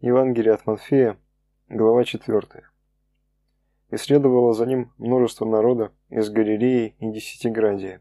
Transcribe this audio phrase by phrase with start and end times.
[0.00, 1.18] Евангелие от Матфея,
[1.68, 2.40] глава 4.
[3.90, 8.00] И следовало за ним множество народа из Галилеи и Десятиградия,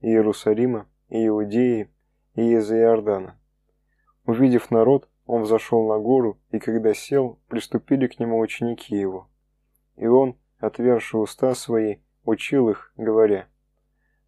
[0.00, 1.88] и Иерусалима, и Иудеи,
[2.34, 3.40] и из Иордана.
[4.26, 9.30] Увидев народ, он взошел на гору, и когда сел, приступили к нему ученики его.
[9.96, 13.48] И он, отверши уста свои, учил их, говоря,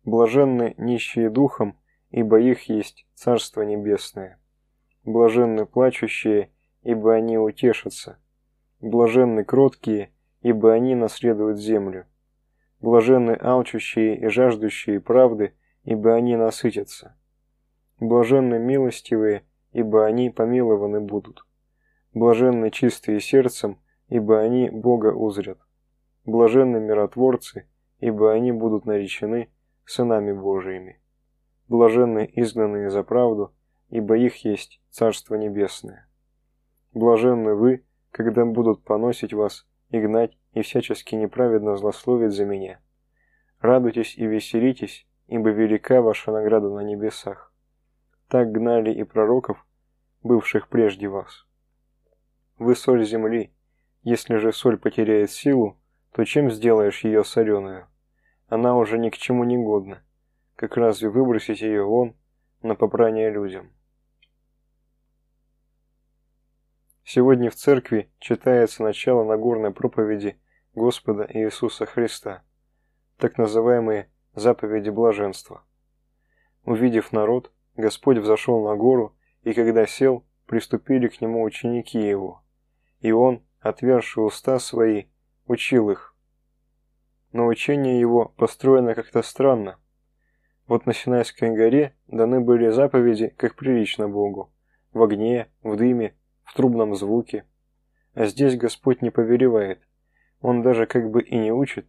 [0.05, 1.79] «Блаженны нищие духом,
[2.09, 4.41] ибо их есть Царство Небесное.
[5.05, 6.51] Блаженны плачущие,
[6.83, 8.19] ибо они утешатся.
[8.81, 12.07] Блаженны кроткие, ибо они наследуют землю.
[12.81, 15.55] Блаженны алчущие и жаждущие правды,
[15.85, 17.17] ибо они насытятся.
[17.99, 21.45] Блаженны милостивые, ибо они помилованы будут.
[22.15, 25.59] Блаженны чистые сердцем, ибо они Бога узрят.
[26.25, 27.67] Блаженны миротворцы,
[27.99, 29.51] ибо они будут наречены
[29.85, 31.01] сынами Божиими.
[31.69, 33.53] Блаженны изгнанные за правду,
[33.91, 36.10] ибо их есть Царство Небесное.
[36.93, 42.81] Блаженны вы, когда будут поносить вас и гнать и всячески неправедно злословить за меня.
[43.61, 47.53] Радуйтесь и веселитесь, ибо велика ваша награда на небесах.
[48.29, 49.65] Так гнали и пророков,
[50.23, 51.47] бывших прежде вас.
[52.59, 53.53] Вы соль земли.
[54.03, 55.79] Если же соль потеряет силу,
[56.13, 57.87] то чем сделаешь ее соленую?
[58.49, 60.03] Она уже ни к чему не годна.
[60.57, 62.17] Как разве выбросить ее вон
[62.63, 63.71] на попрание людям?
[67.13, 70.39] Сегодня в церкви читается начало Нагорной проповеди
[70.77, 72.45] Господа Иисуса Христа,
[73.17, 75.65] так называемые заповеди блаженства.
[76.65, 82.45] Увидев народ, Господь взошел на гору, и когда сел, приступили к нему ученики его,
[83.01, 85.07] и он, отверши уста свои,
[85.47, 86.15] учил их.
[87.33, 89.81] Но учение его построено как-то странно.
[90.69, 94.53] Вот на Синайской горе даны были заповеди, как прилично Богу,
[94.93, 96.15] в огне, в дыме,
[96.51, 97.45] в трубном звуке.
[98.15, 99.81] А здесь Господь не повелевает.
[100.41, 101.87] Он даже как бы и не учит,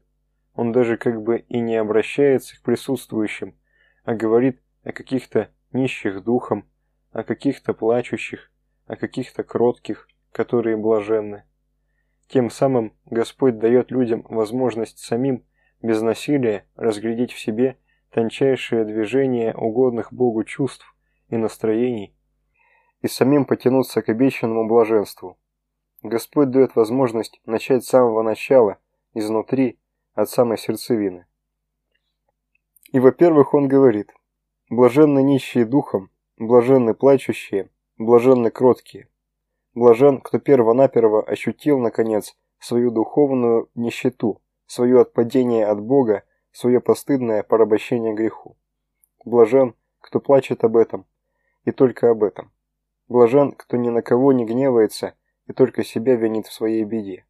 [0.53, 3.55] он даже как бы и не обращается к присутствующим,
[4.03, 6.69] а говорит о каких-то нищих духом,
[7.11, 8.51] о каких-то плачущих,
[8.85, 11.43] о каких-то кротких, которые блаженны.
[12.27, 15.43] Тем самым Господь дает людям возможность самим,
[15.81, 17.77] без насилия, разглядеть в себе
[18.11, 20.95] тончайшие движения угодных Богу чувств
[21.29, 22.15] и настроений,
[23.01, 25.37] и самим потянуться к обещанному блаженству.
[26.03, 28.77] Господь дает возможность начать с самого начала,
[29.13, 29.79] изнутри,
[30.13, 31.25] от самой сердцевины.
[32.91, 34.11] И, во-первых, он говорит,
[34.69, 39.07] «Блаженны нищие духом, блаженны плачущие, блаженны кроткие.
[39.73, 48.13] Блажен, кто перво-наперво ощутил, наконец, свою духовную нищету, свое отпадение от Бога, свое постыдное порабощение
[48.13, 48.57] греху.
[49.23, 51.05] Блажен, кто плачет об этом,
[51.63, 52.51] и только об этом.
[53.11, 57.25] Блажен, кто ни на кого не гневается и только себя винит в своей беде.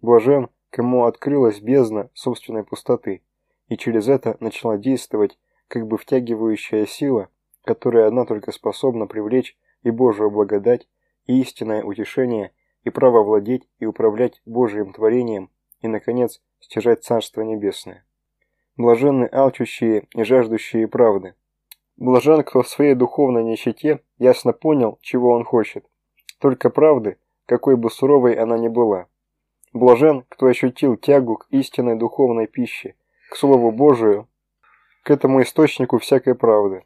[0.00, 3.22] Блажен, кому открылась бездна собственной пустоты,
[3.68, 5.38] и через это начала действовать
[5.68, 7.28] как бы втягивающая сила,
[7.64, 10.88] которая одна только способна привлечь и Божию благодать,
[11.26, 15.50] и истинное утешение, и право владеть и управлять Божьим творением,
[15.80, 18.06] и, наконец, стяжать Царство Небесное.
[18.78, 21.34] Блаженны алчущие и жаждущие правды,
[21.98, 25.86] Блажен, кто в своей духовной нищете ясно понял, чего он хочет.
[26.40, 29.06] Только правды, какой бы суровой она ни была.
[29.72, 32.94] Блажен, кто ощутил тягу к истинной духовной пище,
[33.30, 34.28] к Слову Божию,
[35.02, 36.84] к этому источнику всякой правды.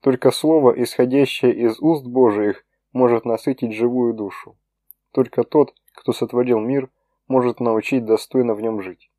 [0.00, 4.56] Только Слово, исходящее из уст Божиих, может насытить живую душу.
[5.12, 6.88] Только тот, кто сотворил мир,
[7.28, 9.10] может научить достойно в нем жить.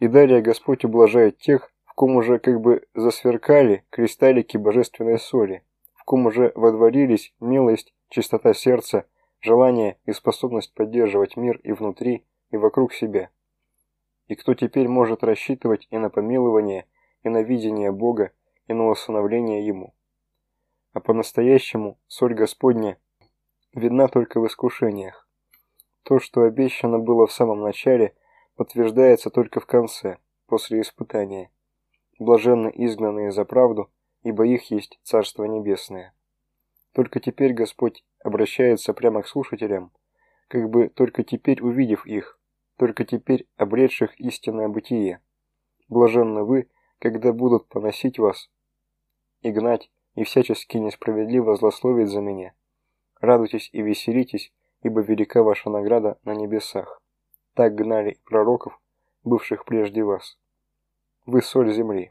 [0.00, 5.75] И далее Господь ублажает тех, ком уже как бы засверкали кристаллики божественной соли, в
[6.06, 9.06] ком уже водворились милость, чистота сердца,
[9.40, 13.28] желание и способность поддерживать мир и внутри, и вокруг себя.
[14.28, 16.86] И кто теперь может рассчитывать и на помилование,
[17.24, 18.30] и на видение Бога,
[18.68, 19.94] и на усыновление Ему.
[20.92, 22.98] А по-настоящему соль Господня
[23.74, 25.28] видна только в искушениях.
[26.04, 28.14] То, что обещано было в самом начале,
[28.54, 31.50] подтверждается только в конце, после испытания.
[32.20, 33.90] Блаженны изгнанные за правду,
[34.26, 36.12] ибо их есть Царство Небесное.
[36.92, 39.92] Только теперь Господь обращается прямо к слушателям,
[40.48, 42.40] как бы только теперь увидев их,
[42.76, 45.22] только теперь обретших истинное бытие.
[45.88, 46.68] Блаженны вы,
[46.98, 48.50] когда будут поносить вас
[49.42, 52.52] и гнать, и всячески несправедливо злословить за меня.
[53.20, 54.52] Радуйтесь и веселитесь,
[54.82, 57.00] ибо велика ваша награда на небесах.
[57.54, 58.76] Так гнали пророков,
[59.22, 60.36] бывших прежде вас.
[61.26, 62.10] Вы соль земли.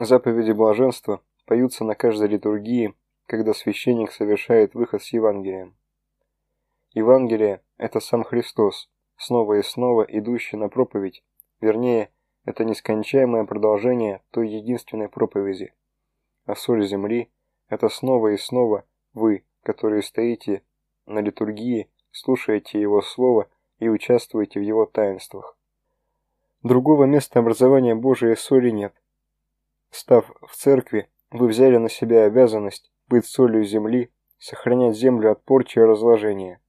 [0.00, 2.94] Заповеди блаженства поются на каждой литургии,
[3.26, 5.76] когда священник совершает выход с Евангелием.
[6.92, 11.22] Евангелие– это сам Христос, снова и снова идущий на проповедь,
[11.60, 12.10] вернее,
[12.44, 15.72] это нескончаемое продолжение той единственной проповеди.
[16.44, 17.30] А соль земли–
[17.68, 20.62] это снова и снова вы, которые стоите
[21.06, 23.48] на литургии, слушаете Его Слово
[23.78, 25.56] и участвуете в Его таинствах.
[26.62, 28.94] Другого места образования Божией соли нет.
[29.94, 34.10] Став в церкви, вы взяли на себя обязанность быть солью земли,
[34.40, 36.60] сохранять землю от порчи и разложения.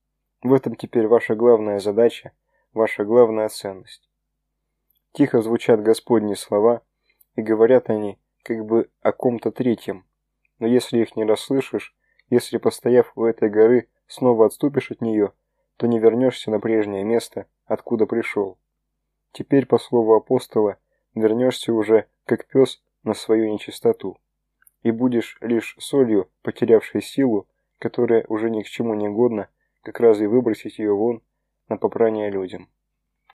[0.43, 2.33] В этом теперь ваша главная задача,
[2.71, 4.07] ваша главная ценность.
[5.11, 6.83] Тихо звучат Господние слова,
[7.35, 10.05] и говорят они как бы о ком-то третьем.
[10.59, 11.95] Но если их не расслышишь,
[12.29, 15.31] если, постояв у этой горы, снова отступишь от нее,
[15.77, 18.59] то не вернешься на прежнее место, откуда пришел.
[19.31, 20.77] Теперь, по слову апостола,
[21.15, 24.17] вернешься уже, как пес, на свою нечистоту.
[24.81, 27.47] И будешь лишь солью, потерявшей силу,
[27.79, 29.47] которая уже ни к чему не годна,
[29.81, 31.21] как раз и выбросить ее вон
[31.69, 32.69] на попрание людям.